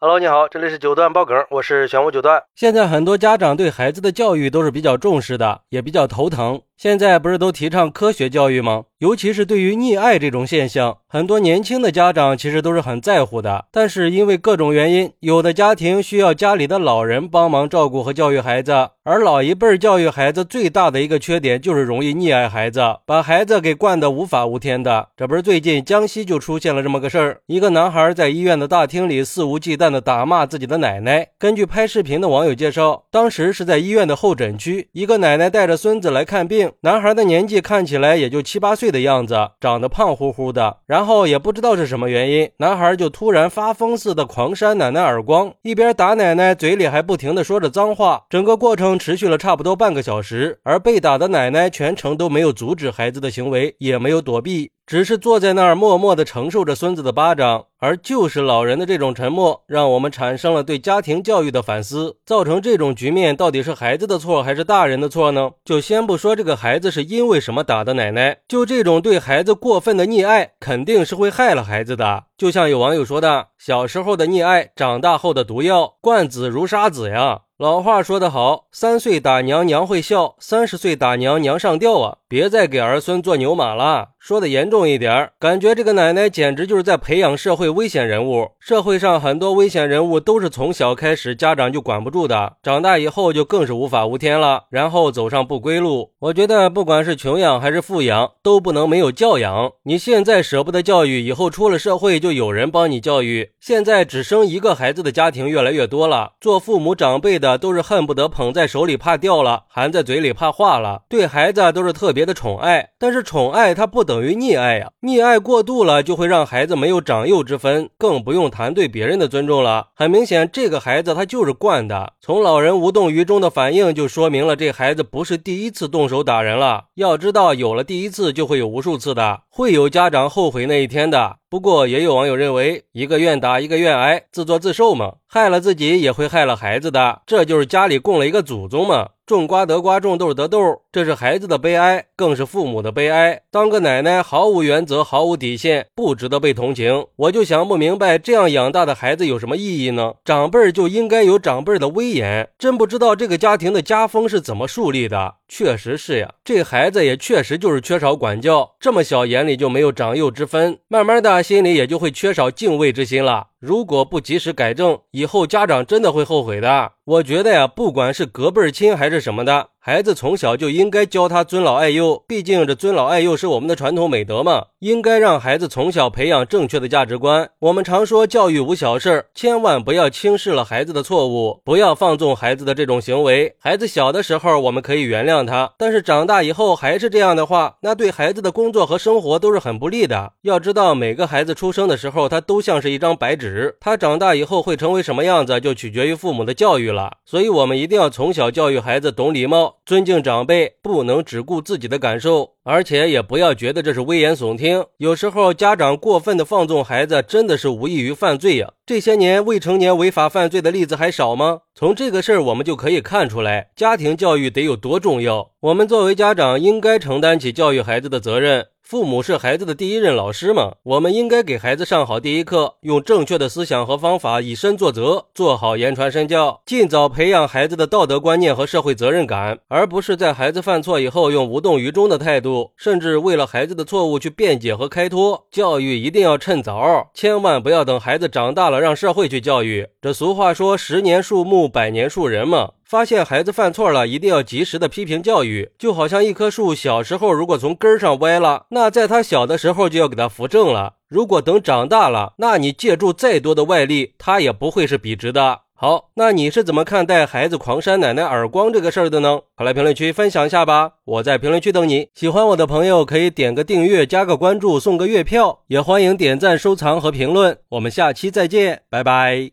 [0.00, 2.40] Hello，你好，这里是九段爆梗，我是玄武九段。
[2.54, 6.62] 现在很多家长对孩子的教育都是比较重视的，也比较头疼。
[6.76, 8.84] 现在不是都提倡科学教育吗？
[8.98, 13.66] 尤其是对于溺爱这种现象，很多年轻的家长其实都是很在乎的。
[13.70, 25.10] 但是因为各种原因，有的家庭需要家里的老人帮忙照顾和教育孩子，而老一辈教育孩子最大的一个缺点就是容易溺爱孩子，把孩子给惯得无法无天的。
[25.16, 31.28] 这不是最近江西就出现了这么个事儿，一个男孩在医院的大厅里肆无忌惮地打骂自己的奶奶。
[31.38, 39.50] 根据拍视频的网友介绍，当时是在医院的候诊区，一个奶奶带着孙子来看病，男孩的年纪看起来也就七八岁的样子。
[39.60, 48.24] 长得胖乎乎的，然后也不知道是什么原因，男孩就突然发疯似的狂扇奶奶耳光，一边打奶奶，嘴里还不停的说着脏话。
[48.30, 54.70] 整个过程持续了差不多半个小时，而被打的奶奶全程都没有阻止孩子的行为，也没有躲避。
[54.88, 62.16] 只是坐在那儿默默地承受着孙子的巴掌，而就是老人的这种沉默，让我们产生了对家庭教育的反思。
[62.24, 65.50] 造成这种局面，到底是孩子的错还是大人的错呢？
[65.62, 72.24] 就先不说这个孩子是因为什么打的奶奶，就这种对孩子过分的溺爱，肯定是会害了孩子的。
[72.38, 82.18] 就像有网友说的：“小时候的溺爱，长大后的毒药，惯子如杀子呀。”老话说得好，三岁打娘娘会笑，三十岁打娘娘上吊啊！
[82.28, 84.10] 别再给儿孙做牛马了。
[84.28, 88.50] 说的严重一点，感觉这个奶奶简直就是在培养社会危险人物。
[88.60, 96.10] 社会上很多危险人物都是从小开始家长就管不住的，长大以后就更是无法无天了，然后走上不归路。
[96.18, 99.72] 我觉得不管是穷养还是富养，都不能没有教养。
[99.84, 103.52] 你现在舍不得教育，以后出了社会就有人帮你教育。
[103.58, 112.90] 现在只生一个孩子的家庭越来越多了，做父母长辈的都是恨不得捧在手里怕掉了，含在嘴里怕化了，对孩子都是特别的宠爱。
[112.98, 114.17] 但是宠爱它不等。
[114.18, 114.90] 等于溺爱呀！
[115.02, 119.90] 溺爱过度了，就会让孩子没有长幼之分，更不用谈对别人的尊重了。
[119.94, 122.14] 很明显，这个孩子他就是惯的。
[122.20, 126.86] 从老人无动于衷的反应，就说明了这孩子不是第一次动手打人了。
[126.96, 131.36] 要知道，有了第一次，就会有无数次的，会有家长后悔那一天的。
[131.48, 135.12] 不过，也有网友认为，一个愿打，一个愿挨，自作自受嘛。
[135.28, 139.10] 害了自己，也会害了孩子的，这就是家里供了一个祖宗嘛。
[139.28, 143.42] 种瓜得瓜，种豆得豆，这是孩子的悲哀，更是父母的悲哀。
[143.50, 147.04] 当个奶奶毫无原则，毫无底线，不值得被同情。
[147.14, 150.14] 我就想不明白，这样养大的孩子有什么意义呢？
[150.24, 152.48] 长辈就应该有长辈的威严。
[152.58, 155.34] 真不知道这个家庭的家风是怎么树立的。
[155.46, 163.47] 确实是呀，这孩子也确实就是缺少管教，这么小眼里就没有长幼之分，慢慢的心里也就会缺少敬畏之心了。
[163.58, 166.92] 如果不及时改正，以后家长真的会后悔的。
[167.04, 169.70] 我觉得呀，不管是隔辈亲还是什么的。
[169.88, 174.66] 孩子从小就应该教他尊老爱幼，毕竟这尊老爱幼是我们的传统美德嘛。
[174.80, 177.48] 应该让孩子从小培养正确的价值观。
[177.58, 183.54] 我们常说教育无小事，千万不要轻视了孩子的错误，不要放纵孩子的这种行为。
[183.58, 190.34] 孩子小的时候我们可以原谅他，但是长大以后还是这样的话，那对孩子的工作和生活都是很不利的。
[190.42, 197.12] 要知道，每个孩子出生的时候，他都像是一张白纸，他长大以后会成为什么样子，就取决于父母的教育了。
[197.24, 199.76] 所以，我们一定要从小教育孩子懂礼貌。
[199.84, 204.84] 尊敬长辈，不能只顾自己的感受，而且也不要觉得这是危言耸听。
[204.98, 208.72] 有时候家长过分的放纵孩子，真的是无异于犯罪呀。
[208.84, 211.60] 这些年未成年违法犯罪的例子还少吗？
[211.74, 215.50] 从这个事儿我们就可以看出来，家庭教育得有多重要。
[215.60, 218.66] 我们作为家长，应该承担起教育孩子的责任。
[218.88, 235.46] 父母是孩子的第一任老师嘛，我们应该给孩子上好第一课，用正确的思想和方法以身作则，做好言传身教，尽早培养孩子的道德观念和社会责任感，而不是在孩子犯错以后用无动于衷的态度，甚至为了孩子的错误去辩解和开脱。
[235.50, 239.86] 教育一定要趁早，千万不要等孩子长大了让社会去教育。
[240.00, 242.70] 这俗话说“十年树木，百年树人”嘛。
[242.88, 245.70] 发现孩子犯错了，一定要及时的批评教育。
[245.78, 250.94] 就好像一棵树小时候如果从根上歪了，那在他小的时候就要给他扶正了。
[251.06, 255.60] 如果等长大了，那你借助再多的外力，它也不会是笔直的。
[255.74, 259.40] 好，那你是怎么看待孩子狂扇奶奶耳光这个事儿的呢？
[259.54, 260.92] 快来评论区分享一下吧！
[261.04, 262.08] 我在评论区等你。
[262.14, 267.58] 喜欢我的朋友可以点个订阅，加个关注，送个月票，也欢迎点赞、收藏和评论。
[267.68, 269.50] 我们下期再见，拜拜。